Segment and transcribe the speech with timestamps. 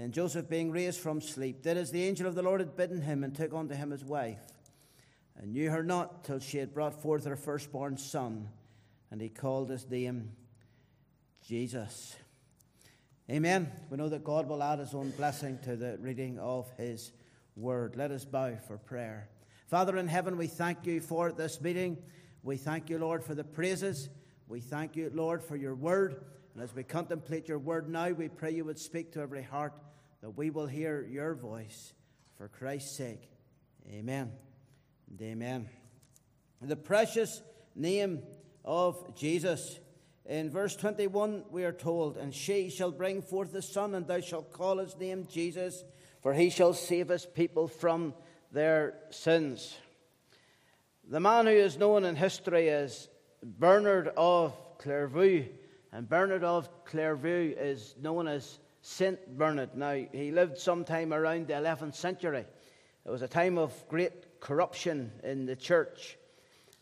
[0.00, 3.02] Then Joseph, being raised from sleep, did as the angel of the Lord had bidden
[3.02, 4.40] him, and took unto him his wife,
[5.36, 8.48] and knew her not till she had brought forth her firstborn son,
[9.10, 10.32] and he called his name
[11.46, 12.16] Jesus.
[13.30, 13.70] Amen.
[13.90, 17.12] We know that God will add his own blessing to the reading of his
[17.54, 17.94] word.
[17.94, 19.28] Let us bow for prayer.
[19.66, 21.98] Father in heaven, we thank you for this meeting.
[22.42, 24.08] We thank you, Lord, for the praises.
[24.48, 26.24] We thank you, Lord, for your word.
[26.54, 29.74] And as we contemplate your word now, we pray you would speak to every heart
[30.22, 31.94] that we will hear your voice
[32.36, 33.28] for Christ's sake.
[33.90, 34.32] Amen
[35.08, 35.68] and amen.
[36.62, 37.42] The precious
[37.74, 38.22] name
[38.64, 39.78] of Jesus.
[40.26, 44.20] In verse 21, we are told, And she shall bring forth a son, and thou
[44.20, 45.82] shalt call his name Jesus,
[46.22, 48.14] for he shall save his people from
[48.52, 49.74] their sins.
[51.08, 53.08] The man who is known in history as
[53.42, 55.46] Bernard of Clairvaux,
[55.92, 59.76] and Bernard of Clairvaux is known as Saint Bernard.
[59.76, 62.46] Now, he lived sometime around the 11th century.
[63.04, 66.16] It was a time of great corruption in the church,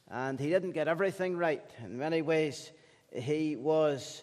[0.08, 1.64] and he didn't get everything right.
[1.84, 2.72] In many ways,
[3.12, 4.22] he was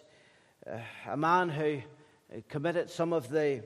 [0.70, 0.78] uh,
[1.08, 1.82] a man who
[2.48, 3.62] committed some of the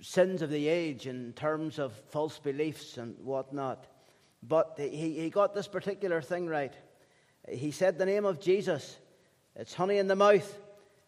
[0.00, 3.86] sins of the age in terms of false beliefs and whatnot.
[4.42, 6.74] But he, he got this particular thing right.
[7.48, 8.98] He said the name of Jesus.
[9.54, 10.58] It's honey in the mouth,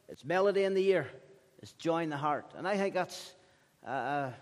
[0.09, 1.09] it's melody in the ear,
[1.65, 2.53] it's joy in the heart.
[2.59, 3.33] And I think that's
[3.87, 4.33] a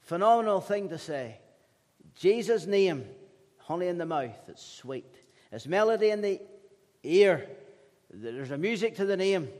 [0.00, 1.36] phenomenal thing to say.
[2.16, 3.04] Jesus' name,
[3.58, 5.14] honey in the mouth, it's sweet.
[5.52, 6.40] It's melody in the
[7.02, 7.46] ear.
[8.10, 9.50] There's a music to the name,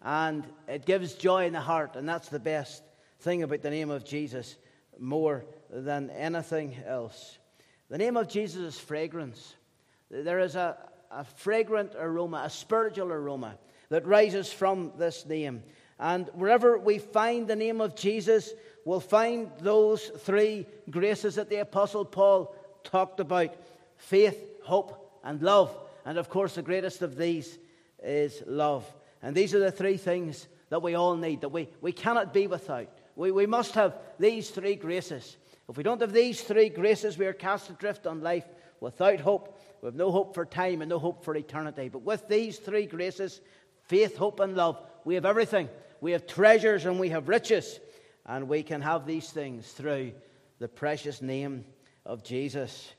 [0.00, 2.82] and it gives joy in the heart, and that's the best
[3.20, 4.56] thing about the name of Jesus
[4.98, 7.36] more than anything else.
[7.90, 9.56] The name of Jesus is fragrance.
[10.10, 10.78] There is a,
[11.10, 13.58] a fragrant aroma, a spiritual aroma
[13.90, 15.62] that rises from this name.
[16.02, 18.50] And wherever we find the name of Jesus,
[18.84, 22.52] we'll find those three graces that the Apostle Paul
[22.82, 23.54] talked about
[23.98, 25.72] faith, hope, and love.
[26.04, 27.56] And of course, the greatest of these
[28.02, 28.84] is love.
[29.22, 32.48] And these are the three things that we all need, that we, we cannot be
[32.48, 32.88] without.
[33.14, 35.36] We, we must have these three graces.
[35.68, 38.48] If we don't have these three graces, we are cast adrift on life
[38.80, 39.56] without hope.
[39.80, 41.90] We have no hope for time and no hope for eternity.
[41.90, 43.40] But with these three graces
[43.86, 45.68] faith, hope, and love we have everything
[46.02, 47.78] we have treasures and we have riches,
[48.26, 50.10] and we can have these things through
[50.58, 51.64] the precious name
[52.04, 52.92] of Jesus.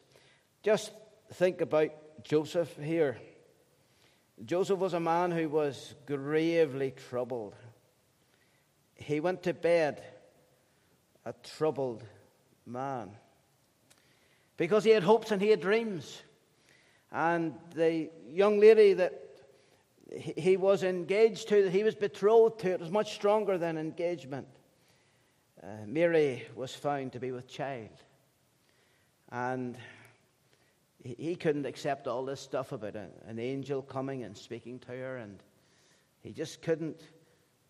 [0.63, 0.89] Just
[1.33, 1.91] think about
[2.23, 3.17] Joseph here.
[4.45, 7.55] Joseph was a man who was gravely troubled.
[8.95, 10.01] He went to bed
[11.25, 12.05] a troubled
[12.65, 13.11] man
[14.55, 16.21] because he had hopes and he had dreams.
[17.11, 19.22] And the young lady that
[20.15, 24.47] he was engaged to, he was betrothed to, it was much stronger than engagement.
[25.61, 27.89] Uh, Mary was found to be with child.
[29.31, 29.77] And
[31.03, 34.91] he, he couldn't accept all this stuff about a, an angel coming and speaking to
[34.91, 35.41] her, and
[36.21, 37.01] he just couldn't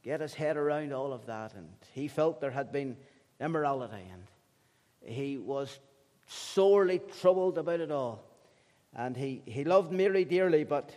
[0.03, 1.53] get his head around all of that.
[1.53, 2.97] And he felt there had been
[3.39, 4.23] immorality, and
[5.01, 5.79] he was
[6.27, 8.23] sorely troubled about it all.
[8.95, 10.91] And he, he loved Mary dearly, but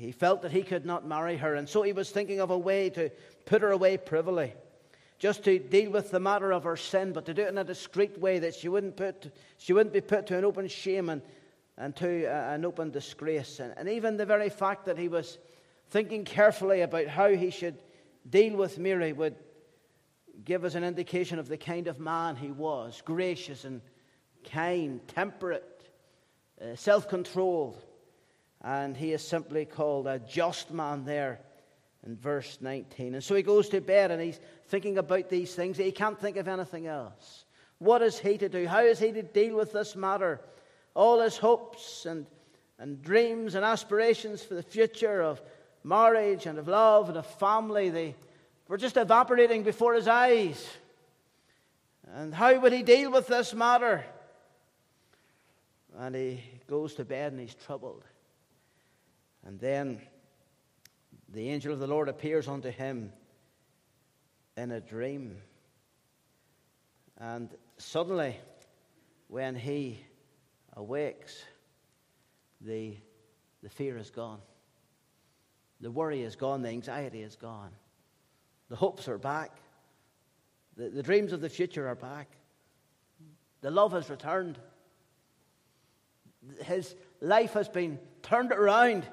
[0.00, 2.56] he felt that he could not marry her, and so he was thinking of a
[2.56, 3.10] way to
[3.44, 4.54] put her away privily,
[5.18, 7.64] just to deal with the matter of her sin, but to do it in a
[7.64, 11.20] discreet way that she wouldn't, put, she wouldn't be put to an open shame and,
[11.76, 13.60] and to uh, an open disgrace.
[13.60, 15.38] And, and even the very fact that he was
[15.90, 17.76] thinking carefully about how he should
[18.28, 19.36] deal with Mary would
[20.46, 23.82] give us an indication of the kind of man he was gracious and
[24.50, 25.90] kind, temperate,
[26.58, 27.84] uh, self controlled.
[28.62, 31.40] And he is simply called a just man there
[32.06, 33.14] in verse 19.
[33.14, 35.76] And so he goes to bed and he's thinking about these things.
[35.76, 37.44] He can't think of anything else.
[37.78, 38.66] What is he to do?
[38.66, 40.40] How is he to deal with this matter?
[40.94, 42.26] All his hopes and,
[42.78, 45.40] and dreams and aspirations for the future of
[45.82, 48.14] marriage and of love and of family, they
[48.68, 50.68] were just evaporating before his eyes.
[52.14, 54.04] And how would he deal with this matter?
[55.98, 58.04] And he goes to bed and he's troubled.
[59.44, 60.00] And then
[61.28, 63.12] the angel of the Lord appears unto him
[64.56, 65.36] in a dream.
[67.18, 68.36] And suddenly,
[69.28, 70.00] when he
[70.76, 71.42] awakes,
[72.60, 72.96] the,
[73.62, 74.40] the fear is gone.
[75.80, 76.62] The worry is gone.
[76.62, 77.70] The anxiety is gone.
[78.68, 79.56] The hopes are back.
[80.76, 82.28] The, the dreams of the future are back.
[83.60, 84.58] The love has returned.
[86.64, 89.06] His life has been turned around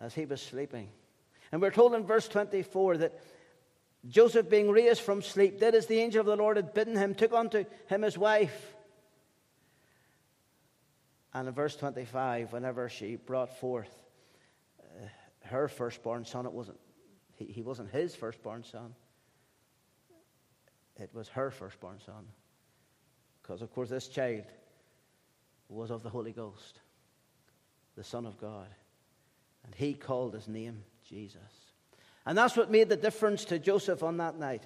[0.00, 0.88] as he was sleeping.
[1.50, 3.20] And we're told in verse 24 that
[4.06, 7.14] Joseph, being raised from sleep, did as the angel of the Lord had bidden him,
[7.14, 8.74] took unto him his wife.
[11.34, 13.90] And in verse 25, whenever she brought forth
[14.80, 15.06] uh,
[15.44, 16.78] her firstborn son, it wasn't,
[17.34, 18.94] he, he wasn't his firstborn son,
[20.96, 22.26] it was her firstborn son.
[23.42, 24.44] Because, of course, this child
[25.68, 26.80] was of the Holy Ghost,
[27.96, 28.68] the Son of God.
[29.68, 31.42] And he called his name Jesus.
[32.24, 34.64] And that's what made the difference to Joseph on that night.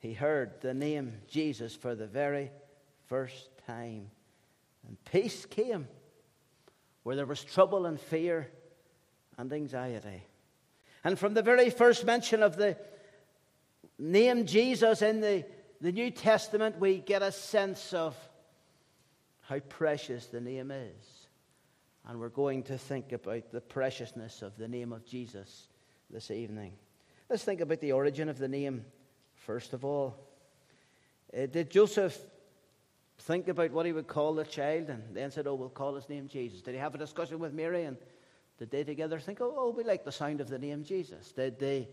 [0.00, 2.50] He heard the name Jesus for the very
[3.06, 4.10] first time.
[4.86, 5.86] And peace came
[7.04, 8.48] where there was trouble and fear
[9.36, 10.24] and anxiety.
[11.04, 12.76] And from the very first mention of the
[13.96, 15.44] name Jesus in the,
[15.80, 18.16] the New Testament, we get a sense of
[19.42, 21.17] how precious the name is.
[22.08, 25.68] And we're going to think about the preciousness of the name of Jesus
[26.08, 26.72] this evening.
[27.28, 28.86] Let's think about the origin of the name,
[29.34, 30.16] first of all.
[31.36, 32.18] Uh, did Joseph
[33.18, 36.08] think about what he would call the child and then said, Oh, we'll call his
[36.08, 36.62] name Jesus?
[36.62, 37.98] Did he have a discussion with Mary and
[38.58, 41.32] did they together think, Oh, oh we like the sound of the name Jesus?
[41.32, 41.90] Did they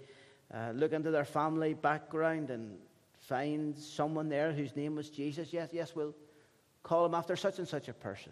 [0.54, 2.78] uh, look into their family background and
[3.20, 5.52] find someone there whose name was Jesus?
[5.52, 6.16] Yes, yes, we'll
[6.84, 8.32] call him after such and such a person.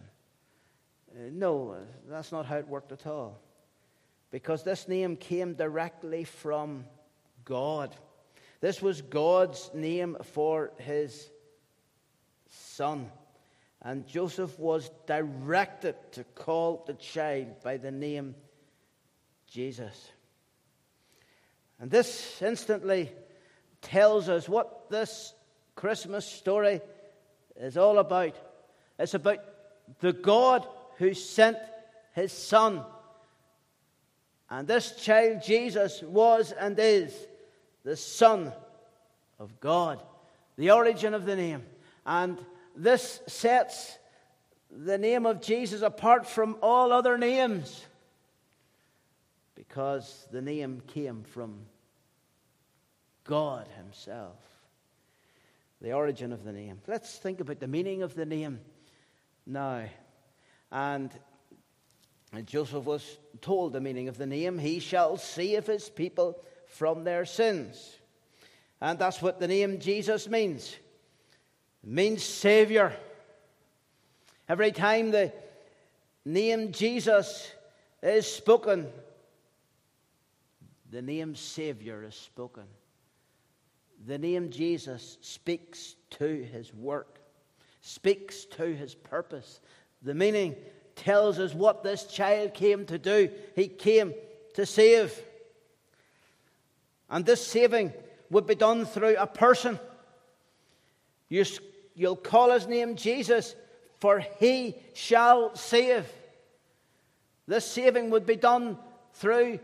[1.13, 1.77] Uh, no,
[2.10, 3.39] that's not how it worked at all.
[4.31, 6.86] Because this name came directly from
[7.45, 7.95] God.
[8.62, 11.30] This was God's name for his
[12.50, 13.12] son.
[13.81, 18.36] And Joseph was directed to call the child by the name
[19.51, 20.12] Jesus.
[21.80, 23.12] And this instantly
[23.81, 25.33] tells us what this
[25.75, 26.81] Christmas story
[27.57, 28.36] is all about.
[28.98, 29.39] It's about
[30.00, 30.66] the God
[30.98, 31.57] who sent
[32.13, 32.84] his Son.
[34.50, 37.16] And this child, Jesus, was and is
[37.84, 38.51] the Son
[39.40, 40.01] of God,
[40.57, 41.63] the origin of the name.
[42.06, 42.38] And
[42.75, 43.98] this sets
[44.69, 47.86] the name of Jesus apart from all other names
[49.56, 51.66] because the name came from
[53.24, 54.36] God Himself.
[55.81, 56.80] The origin of the name.
[56.88, 58.60] Let's think about the meaning of the name
[59.45, 59.84] now.
[60.73, 61.11] And
[62.45, 64.57] Joseph was told the meaning of the name.
[64.57, 67.95] He shall save his people from their sins.
[68.81, 70.75] And that's what the name Jesus means.
[71.83, 72.92] It means Savior.
[74.49, 75.31] Every time the
[76.25, 77.51] name Jesus
[78.01, 78.87] is spoken,
[80.89, 82.63] the name Savior is spoken.
[84.07, 87.19] The name Jesus speaks to his work,
[87.81, 89.61] speaks to his purpose,
[90.04, 90.56] the meaning
[90.95, 93.30] tells us what this child came to do.
[93.56, 94.14] He came
[94.56, 95.19] to save.
[97.10, 97.94] And this saving
[98.30, 99.80] would be done through a person.
[101.30, 101.45] You,
[101.98, 103.56] will call his name Jesus,
[104.00, 106.06] for he shall save.
[107.48, 108.78] This saving would be done
[109.14, 109.60] through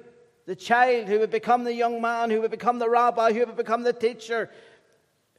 [0.45, 3.57] the child who would become the young man, who would become the rabbi, who would
[3.57, 4.49] become the teacher,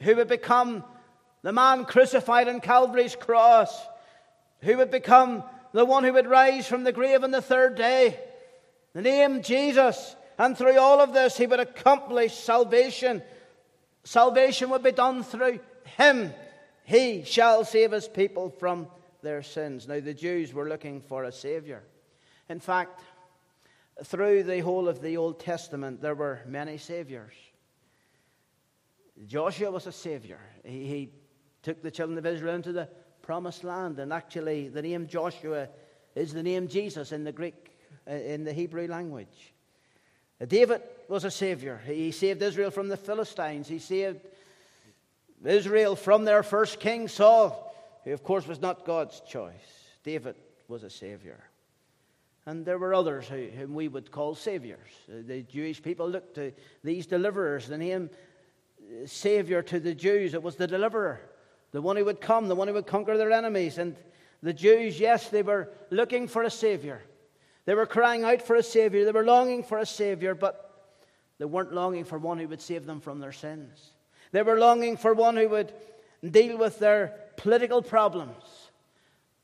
[0.01, 0.85] who would become
[1.43, 3.87] the man crucified on Calvary's cross
[4.63, 8.19] who would become the one who would rise from the grave on the third day.
[8.93, 10.17] The name Jesus.
[10.39, 13.23] And through all of this, he would accomplish salvation.
[14.05, 16.33] Salvation would be done through him.
[16.85, 18.89] He shall save his people from
[19.23, 19.87] their sins.
[19.87, 21.83] Now, the Jews were looking for a Savior.
[22.49, 23.03] In fact,
[24.05, 27.35] through the whole of the Old Testament, there were many Saviors.
[29.27, 30.41] Joshua was a Savior.
[30.65, 31.11] He, he
[31.63, 32.89] took the children of Israel into the
[33.31, 34.01] promised land.
[34.01, 35.69] And actually, the name Joshua
[36.17, 39.55] is the name Jesus in the Greek, uh, in the Hebrew language.
[40.41, 41.81] Uh, David was a savior.
[41.87, 43.69] He saved Israel from the Philistines.
[43.69, 44.19] He saved
[45.45, 47.73] Israel from their first king, Saul,
[48.03, 49.55] who of course was not God's choice.
[50.03, 50.35] David
[50.67, 51.39] was a savior.
[52.47, 54.91] And there were others who, whom we would call saviors.
[55.07, 57.69] The Jewish people looked to these deliverers.
[57.69, 58.11] The name
[58.81, 61.21] uh, Savior to the Jews, it was the deliverer,
[61.73, 63.79] the one who would come, the one who would conquer their enemies.
[63.79, 63.97] And
[64.43, 67.03] the Jews, yes, they were looking for a Savior.
[67.65, 69.05] They were crying out for a Savior.
[69.05, 70.67] They were longing for a Savior, but
[71.39, 73.93] they weren't longing for one who would save them from their sins.
[74.33, 75.73] They were longing for one who would
[76.29, 78.71] deal with their political problems.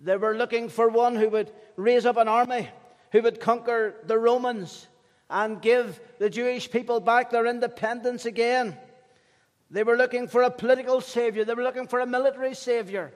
[0.00, 2.68] They were looking for one who would raise up an army,
[3.12, 4.86] who would conquer the Romans
[5.30, 8.76] and give the Jewish people back their independence again.
[9.70, 13.12] They were looking for a political savior, they were looking for a military savior,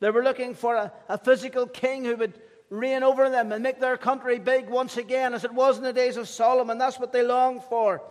[0.00, 2.34] they were looking for a, a physical king who would
[2.70, 5.92] reign over them and make their country big once again, as it was in the
[5.92, 6.78] days of Solomon.
[6.78, 8.02] That's what they longed for.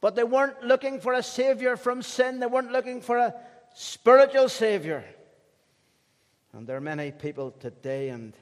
[0.00, 3.34] But they weren't looking for a savior from sin, they weren't looking for a
[3.74, 5.04] spiritual savior.
[6.52, 8.32] And there are many people today, and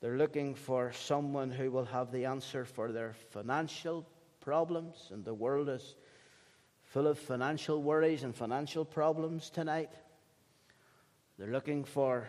[0.00, 4.06] they're looking for someone who will have the answer for their financial
[4.40, 5.08] problems.
[5.10, 5.96] And the world is
[6.96, 9.90] full of financial worries and financial problems tonight.
[11.38, 12.26] They're looking for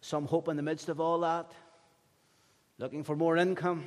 [0.00, 1.52] some hope in the midst of all that,
[2.78, 3.86] looking for more income,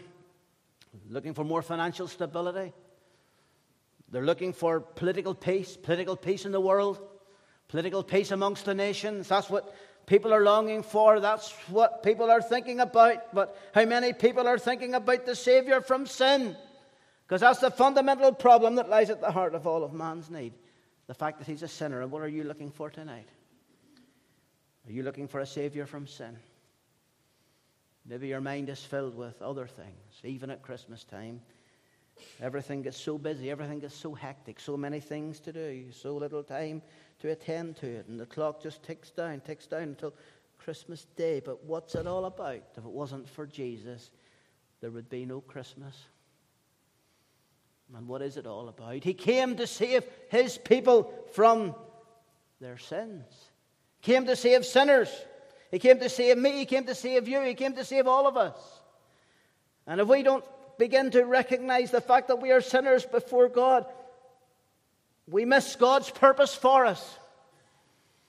[1.09, 2.71] looking for more financial stability.
[4.09, 7.01] They're looking for political peace, political peace in the world,
[7.67, 9.27] political peace amongst the nations.
[9.27, 11.19] That's what people are longing for.
[11.19, 13.35] That's what people are thinking about.
[13.35, 16.55] But how many people are thinking about the Savior from sin?
[17.27, 20.53] Because that's the fundamental problem that lies at the heart of all of man's need
[21.07, 22.01] the fact that he's a sinner.
[22.01, 23.27] And what are you looking for tonight?
[24.87, 26.37] Are you looking for a Savior from sin?
[28.05, 31.41] Maybe your mind is filled with other things, even at Christmas time.
[32.41, 36.43] Everything gets so busy, everything gets so hectic, so many things to do, so little
[36.43, 36.81] time
[37.19, 40.13] to attend to it, and the clock just ticks down, ticks down until
[40.57, 41.41] Christmas Day.
[41.43, 42.63] But what's it all about?
[42.75, 44.09] If it wasn't for Jesus,
[44.81, 45.95] there would be no Christmas.
[47.95, 49.03] And what is it all about?
[49.03, 51.73] He came to save his people from
[52.59, 53.23] their sins.
[53.99, 55.09] He came to save sinners.
[55.71, 56.51] He came to save me.
[56.51, 57.41] He came to save you.
[57.41, 58.57] He came to save all of us.
[59.85, 60.43] And if we don't
[60.77, 63.85] begin to recognize the fact that we are sinners before God,
[65.29, 67.17] we miss God's purpose for us,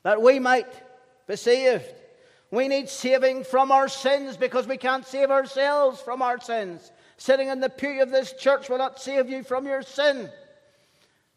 [0.02, 0.66] that we might
[1.26, 1.84] be saved.
[2.50, 6.90] We need saving from our sins because we can't save ourselves from our sins.
[7.18, 10.30] Sitting in the pew of this church will not save you from your sin.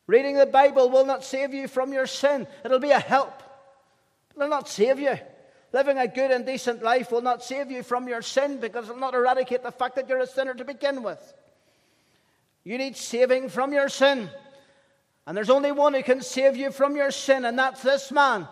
[0.08, 2.48] Reading the Bible will not save you from your sin.
[2.64, 3.42] It'll be a help,
[4.30, 5.18] but it'll not save you.
[5.74, 8.94] Living a good and decent life will not save you from your sin because it
[8.94, 11.34] will not eradicate the fact that you're a sinner to begin with.
[12.64, 14.30] You need saving from your sin.
[15.26, 18.48] And there's only one who can save you from your sin, and that's this man,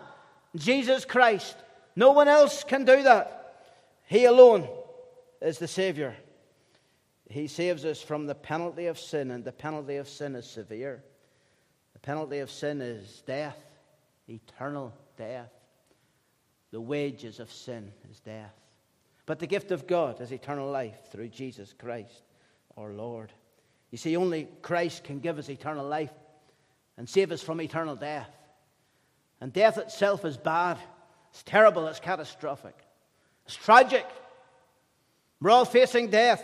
[0.56, 1.56] Jesus Christ.
[1.94, 3.54] No one else can do that.
[4.06, 4.66] He alone
[5.40, 6.16] is the Savior.
[7.30, 11.02] He saves us from the penalty of sin, and the penalty of sin is severe.
[11.92, 13.56] The penalty of sin is death,
[14.28, 15.52] eternal death.
[16.72, 18.54] The wages of sin is death.
[19.26, 22.22] But the gift of God is eternal life through Jesus Christ,
[22.76, 23.32] our Lord.
[23.92, 26.12] You see, only Christ can give us eternal life
[26.96, 28.30] and save us from eternal death.
[29.40, 30.78] And death itself is bad,
[31.30, 32.76] it's terrible, it's catastrophic,
[33.46, 34.06] it's tragic.
[35.40, 36.42] We're all facing death.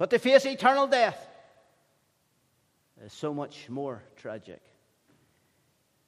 [0.00, 1.28] But to face eternal death
[3.04, 4.62] is so much more tragic.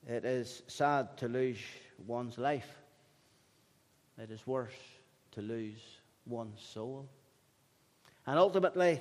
[0.09, 1.59] It is sad to lose
[2.07, 2.71] one's life.
[4.17, 4.73] It is worse
[5.33, 5.83] to lose
[6.25, 7.07] one's soul.
[8.27, 8.99] And ultimately,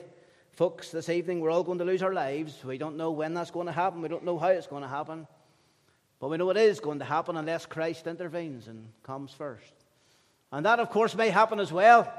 [0.52, 2.62] folks, this evening we're all going to lose our lives.
[2.66, 4.90] We don't know when that's going to happen, we don't know how it's going to
[4.90, 5.26] happen.
[6.20, 9.74] But we know it is going to happen unless Christ intervenes and comes first.
[10.52, 12.14] And that, of course, may happen as well.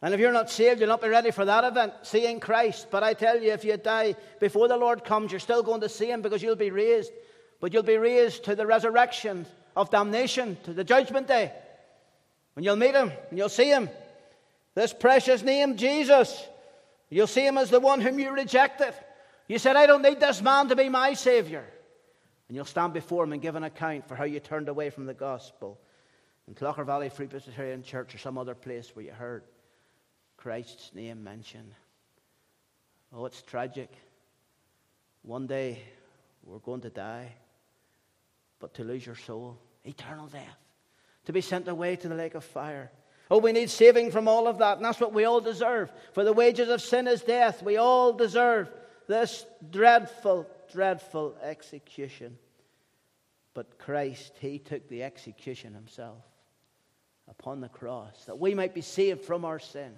[0.00, 2.86] And if you're not saved, you'll not be ready for that event, seeing Christ.
[2.90, 5.88] But I tell you, if you die before the Lord comes, you're still going to
[5.88, 7.10] see Him because you'll be raised.
[7.60, 11.52] But you'll be raised to the resurrection of damnation to the judgment day.
[12.54, 13.88] When you'll meet him and you'll see him,
[14.74, 16.44] this precious name, Jesus,
[17.08, 18.94] you'll see him as the one whom you rejected.
[19.46, 21.64] You said, I don't need this man to be my Savior.
[22.48, 25.06] And you'll stand before him and give an account for how you turned away from
[25.06, 25.78] the gospel
[26.48, 29.44] in Clogher Valley Free Presbyterian Church or some other place where you heard
[30.38, 31.74] Christ's name mentioned.
[33.12, 33.90] Oh, it's tragic.
[35.22, 35.82] One day
[36.44, 37.32] we're going to die,
[38.60, 40.58] but to lose your soul eternal death,
[41.24, 42.90] to be sent away to the lake of fire.
[43.30, 45.90] Oh, we need saving from all of that, and that's what we all deserve.
[46.12, 47.62] For the wages of sin is death.
[47.62, 48.70] We all deserve
[49.06, 52.38] this dreadful, dreadful execution.
[53.54, 56.22] But Christ, He took the execution Himself
[57.28, 59.92] upon the cross that we might be saved from our sin.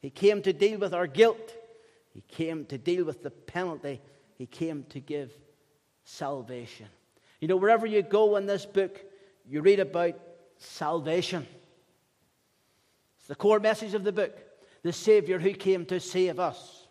[0.00, 1.54] He came to deal with our guilt,
[2.12, 4.00] He came to deal with the penalty,
[4.36, 5.32] He came to give
[6.04, 6.86] salvation.
[7.40, 9.00] You know, wherever you go in this book,
[9.48, 10.14] you read about
[10.58, 11.46] salvation.
[13.18, 14.36] It's the core message of the book
[14.82, 16.86] the Savior who came to save us.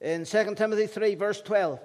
[0.00, 1.78] In 2 Timothy 3, verse 12,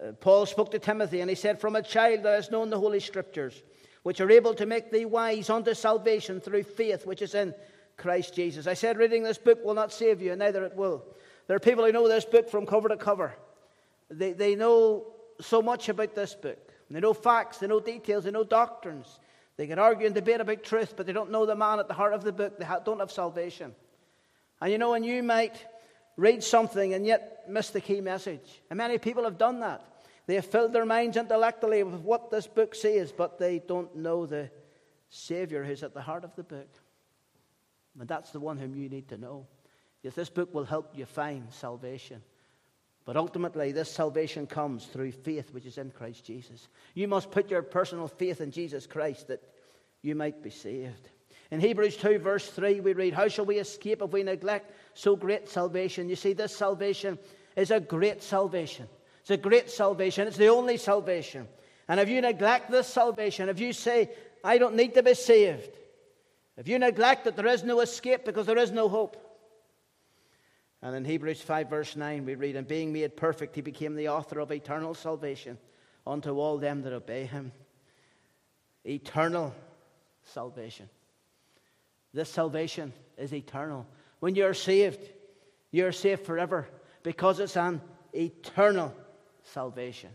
[0.00, 2.78] uh, Paul spoke to Timothy and he said, From a child that has known the
[2.78, 3.62] Holy Scriptures,
[4.04, 7.54] which are able to make thee wise unto salvation through faith which is in
[7.98, 8.66] Christ Jesus.
[8.66, 11.04] I said, reading this book will not save you, and neither it will.
[11.46, 13.34] There are people who know this book from cover to cover.
[14.08, 15.08] They, they know
[15.40, 16.58] so much about this book.
[16.90, 19.20] They know facts, they know details, they know doctrines.
[19.58, 21.94] They can argue and debate about truth, but they don't know the man at the
[21.94, 22.58] heart of the book.
[22.58, 23.74] They don't have salvation.
[24.62, 25.66] And you know, and you might
[26.16, 28.62] read something and yet miss the key message.
[28.70, 29.84] And many people have done that.
[30.26, 34.26] They have filled their minds intellectually with what this book says, but they don't know
[34.26, 34.50] the
[35.10, 36.68] Savior who's at the heart of the book.
[37.98, 39.46] And that's the one whom you need to know.
[40.02, 42.22] Yes, this book will help you find salvation.
[43.04, 46.68] But ultimately, this salvation comes through faith which is in Christ Jesus.
[46.94, 49.42] You must put your personal faith in Jesus Christ that
[50.02, 51.08] you might be saved.
[51.50, 55.16] In Hebrews 2, verse 3, we read, How shall we escape if we neglect so
[55.16, 56.08] great salvation?
[56.10, 57.18] You see, this salvation
[57.56, 58.86] is a great salvation.
[59.22, 60.28] It's a great salvation.
[60.28, 61.48] It's the only salvation.
[61.88, 64.10] And if you neglect this salvation, if you say,
[64.44, 65.70] I don't need to be saved,
[66.58, 69.16] if you neglect it, there is no escape because there is no hope.
[70.82, 74.08] And in Hebrews 5, verse 9, we read, And being made perfect, he became the
[74.08, 75.56] author of eternal salvation
[76.04, 77.52] unto all them that obey him.
[78.84, 79.54] Eternal
[80.24, 80.88] salvation.
[82.12, 83.86] This salvation is eternal.
[84.18, 85.08] When you're saved,
[85.70, 86.68] you're saved forever
[87.04, 87.80] because it's an
[88.12, 88.92] eternal
[89.44, 90.10] salvation.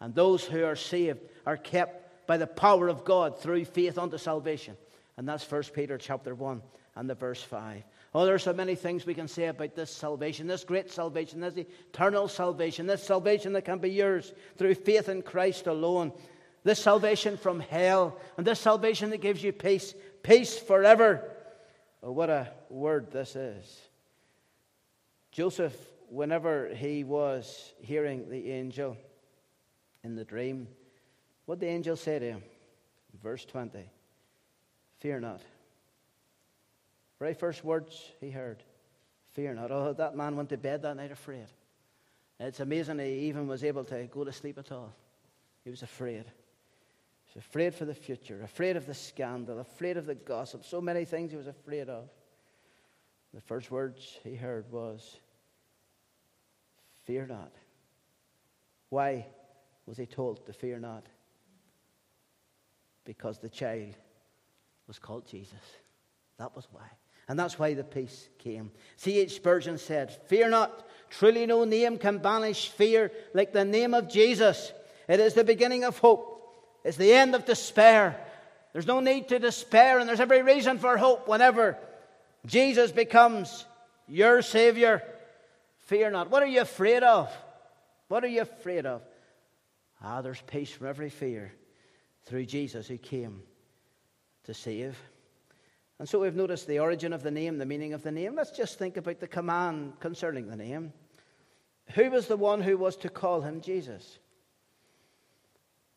[0.00, 4.16] And those who are saved are kept by the power of God through faith unto
[4.16, 4.76] salvation.
[5.16, 6.62] And that's 1 Peter chapter 1
[6.96, 7.82] and the verse 5.
[8.14, 11.40] Oh, there are so many things we can say about this salvation, this great salvation,
[11.40, 16.12] this eternal salvation, this salvation that can be yours through faith in Christ alone,
[16.64, 21.30] this salvation from hell, and this salvation that gives you peace, peace forever.
[22.02, 23.80] Oh, what a word this is.
[25.32, 25.76] Joseph
[26.08, 28.96] whenever he was hearing the angel
[30.04, 30.68] in the dream,
[31.46, 32.42] what the angel said to him,
[33.22, 33.90] verse 20,
[34.98, 35.40] fear not.
[37.18, 38.62] Very first words he heard,
[39.32, 39.70] fear not.
[39.70, 41.46] Oh, that man went to bed that night afraid.
[42.38, 44.92] It's amazing he even was able to go to sleep at all.
[45.64, 46.24] He was afraid.
[46.24, 50.80] He was afraid for the future, afraid of the scandal, afraid of the gossip, so
[50.80, 52.08] many things he was afraid of.
[53.32, 55.16] The first words he heard was,
[57.04, 57.52] Fear not.
[58.88, 59.26] Why
[59.86, 61.06] was he told to fear not?
[63.04, 63.94] Because the child
[64.86, 65.54] was called Jesus.
[66.38, 66.88] That was why.
[67.28, 68.70] And that's why the peace came.
[68.96, 69.34] C.H.
[69.34, 70.86] Spurgeon said, Fear not.
[71.10, 74.72] Truly no name can banish fear like the name of Jesus.
[75.08, 76.32] It is the beginning of hope.
[76.84, 78.20] It's the end of despair.
[78.72, 81.78] There's no need to despair, and there's every reason for hope whenever
[82.44, 83.64] Jesus becomes
[84.06, 85.02] your Savior.
[85.86, 86.30] Fear not.
[86.30, 87.32] What are you afraid of?
[88.08, 89.02] What are you afraid of?
[90.02, 91.52] Ah, there's peace from every fear
[92.24, 93.42] through Jesus who came
[94.46, 94.98] to save.
[95.98, 98.34] And so we've noticed the origin of the name, the meaning of the name.
[98.34, 100.92] Let's just think about the command concerning the name.
[101.94, 104.18] Who was the one who was to call him Jesus?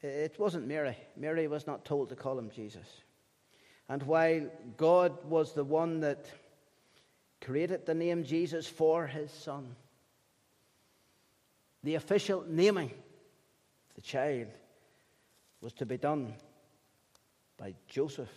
[0.01, 0.97] It wasn't Mary.
[1.17, 2.87] Mary was not told to call him Jesus.
[3.89, 4.45] And while
[4.77, 6.25] God was the one that
[7.41, 9.75] created the name Jesus for his son.
[11.83, 14.47] The official naming of the child
[15.61, 16.33] was to be done
[17.59, 18.31] by Joseph.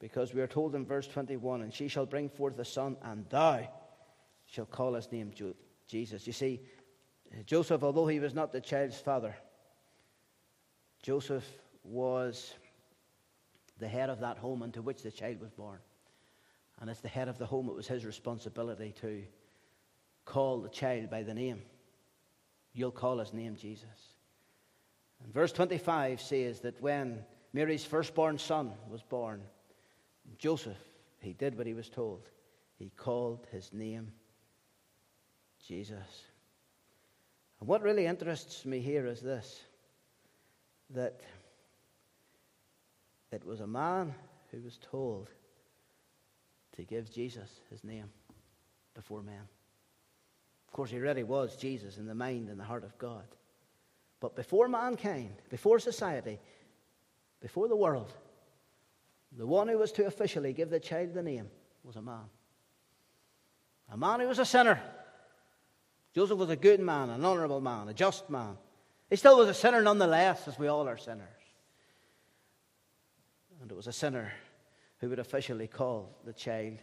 [0.00, 3.24] Because we are told in verse 21 and she shall bring forth a son, and
[3.30, 3.68] thou
[4.46, 5.32] shall call his name
[5.86, 6.26] Jesus.
[6.26, 6.60] You see,
[7.46, 9.34] Joseph, although he was not the child's father,
[11.02, 11.44] Joseph
[11.84, 12.54] was
[13.78, 15.78] the head of that home into which the child was born.
[16.80, 19.22] And as the head of the home, it was his responsibility to
[20.24, 21.62] call the child by the name.
[22.74, 24.14] You'll call his name Jesus.
[25.22, 29.42] And verse 25 says that when Mary's firstborn son was born,
[30.38, 30.78] Joseph,
[31.20, 32.28] he did what he was told.
[32.78, 34.12] He called his name
[35.66, 36.24] Jesus.
[37.60, 39.62] And what really interests me here is this
[40.90, 41.20] that
[43.30, 44.14] it was a man
[44.50, 45.30] who was told
[46.76, 48.10] to give Jesus his name
[48.94, 49.48] before men.
[50.66, 53.24] Of course, he really was Jesus in the mind and the heart of God.
[54.20, 56.40] But before mankind, before society,
[57.42, 58.12] before the world,
[59.36, 61.50] the one who was to officially give the child the name
[61.82, 62.24] was a man.
[63.90, 64.80] A man who was a sinner.
[66.14, 68.56] Joseph was a good man, an honorable man, a just man.
[69.10, 71.28] He still was a sinner nonetheless, as we all are sinners.
[73.60, 74.32] And it was a sinner
[74.98, 76.78] who would officially call the child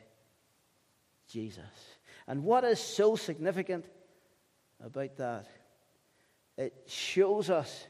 [1.28, 1.64] Jesus.
[2.28, 3.86] And what is so significant
[4.84, 5.48] about that?
[6.58, 7.88] It shows us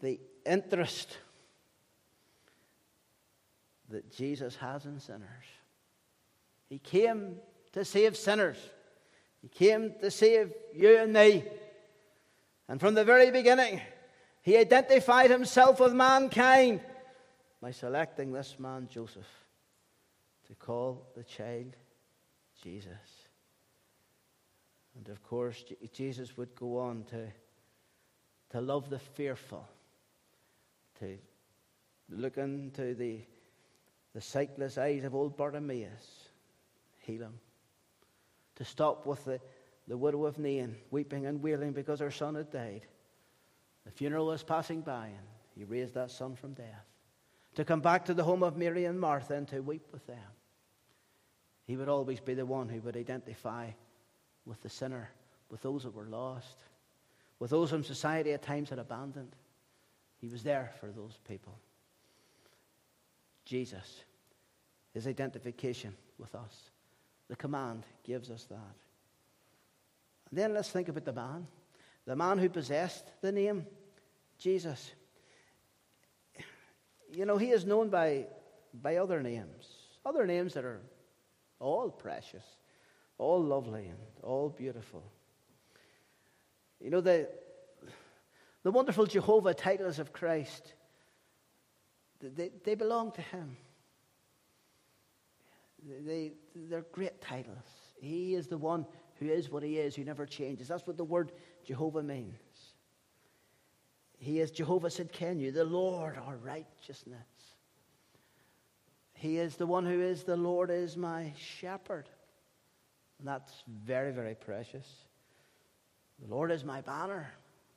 [0.00, 1.18] the interest
[3.90, 5.44] that Jesus has in sinners.
[6.68, 7.36] He came
[7.72, 8.56] to save sinners.
[9.42, 11.44] He came to save you and me.
[12.68, 13.80] And from the very beginning,
[14.42, 16.80] he identified himself with mankind
[17.60, 19.26] by selecting this man, Joseph,
[20.46, 21.76] to call the child
[22.62, 22.92] Jesus.
[24.96, 27.28] And of course, Jesus would go on to,
[28.50, 29.66] to love the fearful,
[31.00, 31.18] to
[32.08, 33.20] look into the,
[34.14, 36.28] the sightless eyes of old Bartimaeus,
[37.00, 37.38] heal him,
[38.56, 39.40] to stop with the,
[39.86, 42.86] the widow of Nain, weeping and wailing because her son had died.
[43.84, 46.86] The funeral was passing by, and he raised that son from death.
[47.54, 50.18] To come back to the home of Mary and Martha and to weep with them.
[51.64, 53.70] He would always be the one who would identify
[54.44, 55.10] with the sinner,
[55.50, 56.56] with those that were lost,
[57.38, 59.34] with those whom society at times had abandoned.
[60.20, 61.58] He was there for those people.
[63.50, 64.04] Jesus,
[64.94, 66.70] his identification with us.
[67.28, 68.76] The command gives us that.
[70.30, 71.48] And then let's think about the man.
[72.06, 73.66] The man who possessed the name
[74.38, 74.92] Jesus.
[77.12, 78.26] You know, he is known by,
[78.72, 79.66] by other names,
[80.06, 80.80] other names that are
[81.58, 82.44] all precious,
[83.18, 85.02] all lovely, and all beautiful.
[86.80, 87.28] You know, the,
[88.62, 90.72] the wonderful Jehovah titles of Christ,
[92.20, 93.56] they, they belong to him.
[96.04, 97.56] They, they're great titles.
[98.00, 98.86] He is the one
[99.18, 100.68] who is what he is, who never changes.
[100.68, 101.32] That's what the word
[101.64, 102.34] Jehovah means.
[104.18, 107.26] He is Jehovah Tsidkenu, the Lord, our righteousness.
[109.14, 112.08] He is the one who is the Lord is my shepherd.
[113.18, 113.52] And that's
[113.84, 114.86] very, very precious.
[116.22, 117.30] The Lord is my banner.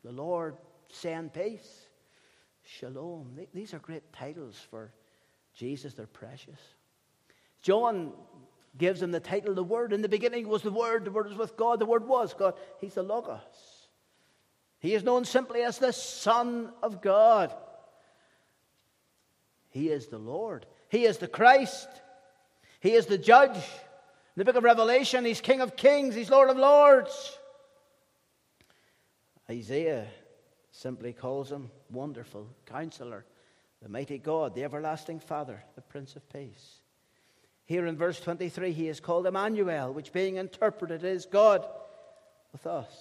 [0.03, 0.57] The Lord
[0.89, 1.87] send peace.
[2.63, 3.37] Shalom.
[3.53, 4.91] These are great titles for
[5.53, 5.93] Jesus.
[5.93, 6.59] They're precious.
[7.61, 8.13] John
[8.77, 9.93] gives him the title, the Word.
[9.93, 12.55] In the beginning was the Word, the Word was with God, the Word was God.
[12.79, 13.39] He's the Logos.
[14.79, 17.53] He is known simply as the Son of God.
[19.69, 20.65] He is the Lord.
[20.89, 21.87] He is the Christ.
[22.79, 23.55] He is the Judge.
[23.55, 27.37] In the book of Revelation, He's King of Kings, He's Lord of Lords.
[29.49, 30.07] Isaiah
[30.73, 33.25] simply calls Him Wonderful Counselor,
[33.81, 36.81] the Mighty God, the Everlasting Father, the Prince of Peace.
[37.65, 41.65] Here in verse 23, he is called Emmanuel, which being interpreted is God
[42.51, 42.91] with us.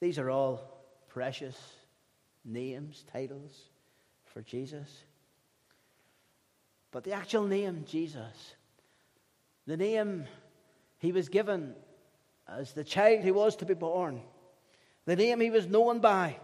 [0.00, 0.60] These are all
[1.08, 1.56] precious
[2.44, 3.56] names, titles
[4.24, 4.88] for Jesus.
[6.90, 8.54] But the actual name, Jesus,
[9.66, 10.24] the name
[10.98, 11.74] he was given
[12.48, 14.20] as the child he was to be born,
[15.06, 16.36] the name he was known by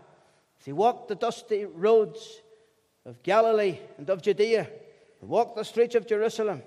[0.60, 2.40] as he walked the dusty roads
[3.04, 4.68] of Galilee and of Judea,
[5.20, 6.62] and walked the streets of Jerusalem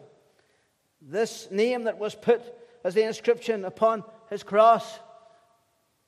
[1.01, 2.41] this name that was put
[2.83, 4.99] as the inscription upon his cross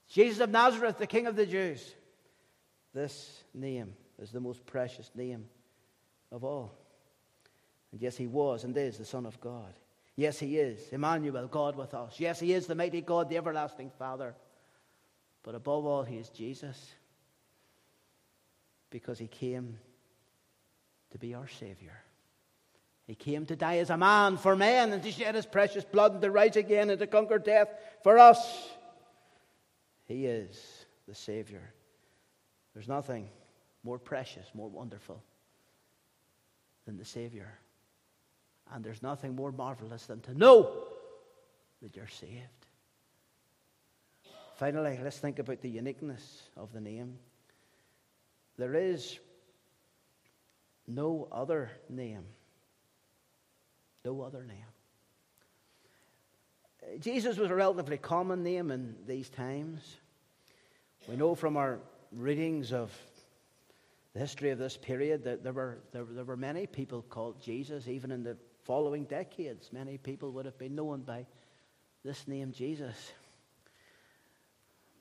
[0.10, 1.96] Jesus of Nazareth, the King of the Jews.
[2.93, 5.46] This name is the most precious name
[6.32, 6.72] of all.
[7.91, 9.74] And yes, he was and is the Son of God.
[10.15, 12.19] Yes, he is Emmanuel, God with us.
[12.19, 14.36] Yes, he is the mighty God, the everlasting Father.
[15.43, 16.91] But above all, he is Jesus
[18.89, 19.77] because he came
[21.12, 21.99] to be our Savior.
[23.06, 26.13] He came to die as a man for men and to shed his precious blood
[26.13, 27.67] and to rise again and to conquer death
[28.01, 28.69] for us.
[30.06, 31.73] He is the Savior.
[32.73, 33.29] There's nothing
[33.84, 35.21] more precious, more wonderful
[36.86, 37.51] than the Savior.
[38.73, 40.86] And there's nothing more marvelous than to know
[41.82, 42.62] that you're saved.
[44.63, 47.19] Finally, let's think about the uniqueness of the name.
[48.58, 49.19] There is
[50.88, 52.23] no other name
[54.06, 54.56] no other name.
[57.02, 59.97] Jesus was a relatively common name in these times.
[61.10, 61.80] We know from our
[62.13, 62.89] readings of
[64.13, 67.89] the history of this period that there were, there, there were many people called Jesus,
[67.89, 69.73] even in the following decades.
[69.73, 71.26] Many people would have been known by
[72.06, 73.12] this name, Jesus.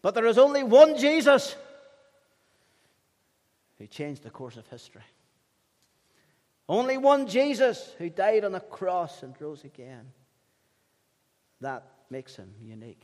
[0.02, 1.56] But there is only one Jesus.
[3.82, 5.02] who changed the course of history.
[6.68, 10.12] Only one Jesus who died on a cross and rose again.
[11.60, 13.02] That makes him unique.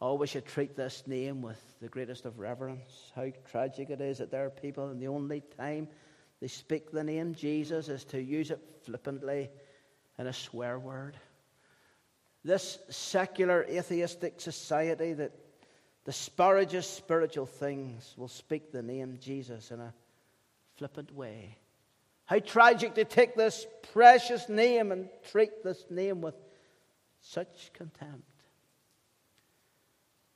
[0.00, 3.12] Oh, we should treat this name with the greatest of reverence.
[3.14, 5.86] How tragic it is that there are people, and the only time
[6.40, 9.50] they speak the name Jesus is to use it flippantly
[10.18, 11.18] in a swear word.
[12.42, 15.32] This secular atheistic society that
[16.04, 19.94] disparages spiritual things will speak the name Jesus in a
[20.76, 21.56] flippant way.
[22.24, 26.34] How tragic to take this precious name and treat this name with
[27.20, 28.24] such contempt.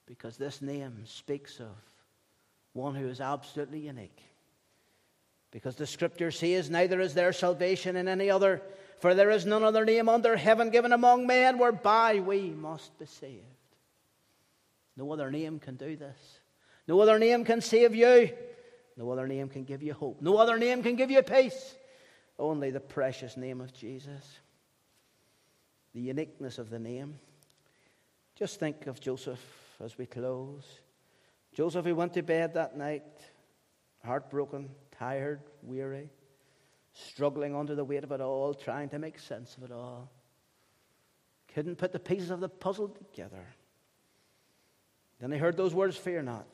[0.06, 1.74] Because this name speaks of
[2.72, 4.22] one who is absolutely unique.
[5.50, 8.62] Because the scripture says, Neither is there salvation in any other,
[9.00, 13.06] for there is none other name under heaven given among men whereby we must be
[13.06, 13.42] saved.
[14.96, 16.18] No other name can do this.
[16.88, 18.30] No other name can save you.
[18.96, 20.22] No other name can give you hope.
[20.22, 21.74] No other name can give you peace.
[22.38, 24.38] Only the precious name of Jesus.
[25.94, 27.18] The uniqueness of the name.
[28.36, 29.40] Just think of Joseph
[29.82, 30.64] as we close.
[31.54, 33.02] Joseph, he went to bed that night,
[34.04, 36.10] heartbroken, tired, weary,
[36.92, 40.10] struggling under the weight of it all, trying to make sense of it all.
[41.54, 43.46] Couldn't put the pieces of the puzzle together.
[45.20, 46.48] Then he heard those words Fear not.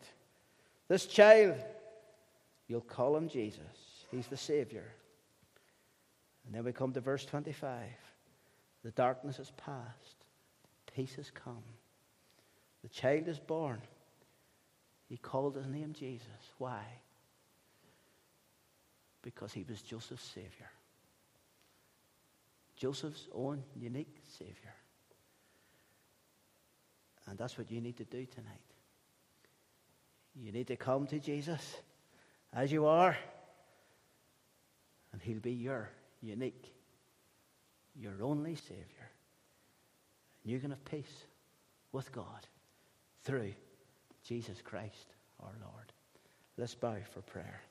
[0.88, 1.56] This child,
[2.68, 3.60] you'll call him Jesus.
[4.10, 4.84] He's the Savior.
[6.46, 7.82] And then we come to verse 25.
[8.84, 10.16] The darkness is past,
[10.94, 11.62] peace has come.
[12.82, 13.80] The child is born.
[15.08, 16.26] He called his name Jesus.
[16.58, 16.82] Why?
[19.22, 20.70] Because he was Joseph's Savior.
[22.76, 24.74] Joseph's own unique Savior.
[27.32, 28.60] And that's what you need to do tonight.
[30.36, 31.76] You need to come to Jesus
[32.52, 33.16] as you are,
[35.14, 35.88] and He'll be your
[36.20, 36.74] unique,
[37.98, 39.08] your only Savior.
[40.44, 41.24] And you can have peace
[41.90, 42.46] with God
[43.24, 43.54] through
[44.28, 45.90] Jesus Christ our Lord.
[46.58, 47.62] Let's bow for prayer.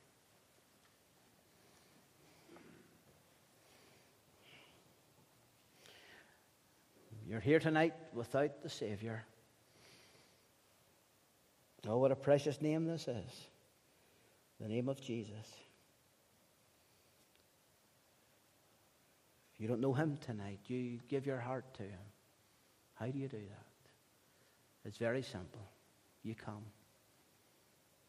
[7.30, 9.24] You're here tonight without the Savior.
[11.88, 13.48] Oh, what a precious name this is
[14.60, 15.56] the name of Jesus.
[19.54, 22.00] If you don't know Him tonight, you give your heart to Him.
[22.94, 24.88] How do you do that?
[24.88, 25.68] It's very simple.
[26.24, 26.64] You come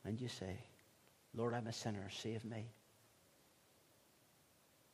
[0.04, 0.58] and you say,
[1.34, 2.66] Lord, I'm a sinner, save me.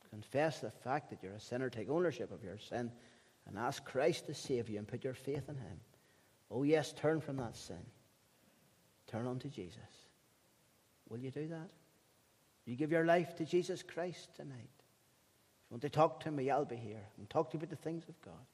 [0.09, 2.91] Confess the fact that you're a sinner, take ownership of your sin,
[3.47, 5.79] and ask Christ to save you and put your faith in Him.
[6.49, 7.85] Oh, yes, turn from that sin.
[9.09, 9.77] Turn on to Jesus.
[11.09, 11.69] Will you do that?
[12.65, 14.53] You give your life to Jesus Christ tonight.
[14.53, 17.71] If you want to talk to me, I'll be here and talk to you about
[17.71, 18.45] the things of God.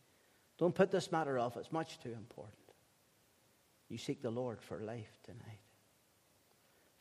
[0.58, 2.56] Don't put this matter off, it's much too important.
[3.90, 5.60] You seek the Lord for life tonight.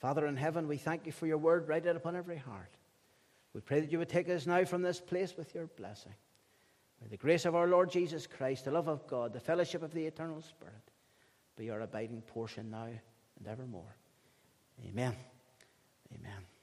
[0.00, 1.68] Father in heaven, we thank you for your word.
[1.68, 2.74] Write it upon every heart.
[3.54, 6.14] We pray that you would take us now from this place with your blessing.
[7.00, 9.94] May the grace of our Lord Jesus Christ, the love of God, the fellowship of
[9.94, 10.74] the eternal Spirit
[11.56, 12.88] be our abiding portion now
[13.38, 13.96] and evermore.
[14.86, 15.14] Amen.
[16.14, 16.53] Amen.